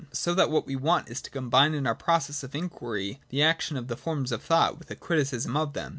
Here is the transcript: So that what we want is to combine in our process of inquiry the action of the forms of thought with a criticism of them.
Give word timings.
So 0.11 0.33
that 0.33 0.49
what 0.49 0.65
we 0.65 0.75
want 0.75 1.11
is 1.11 1.21
to 1.21 1.29
combine 1.29 1.75
in 1.75 1.85
our 1.85 1.93
process 1.93 2.41
of 2.41 2.55
inquiry 2.55 3.21
the 3.29 3.43
action 3.43 3.77
of 3.77 3.87
the 3.87 3.95
forms 3.95 4.31
of 4.31 4.41
thought 4.41 4.79
with 4.79 4.89
a 4.89 4.95
criticism 4.95 5.55
of 5.55 5.73
them. 5.73 5.89